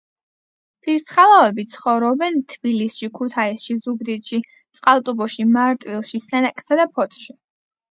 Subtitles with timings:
[0.85, 4.41] ფირცხალავები ცხოვრობენ თბილისში, ქუთაისში, ზუგდიდში,
[4.81, 7.41] წყალტუბოში, მარტვილში, სენაკსა და ფოთში.